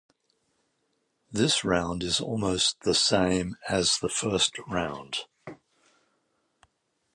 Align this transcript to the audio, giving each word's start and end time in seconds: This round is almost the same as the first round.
This 1.31 1.63
round 1.63 2.01
is 2.01 2.19
almost 2.19 2.79
the 2.81 2.95
same 2.95 3.55
as 3.69 3.99
the 3.99 4.09
first 4.09 4.57
round. 4.67 5.17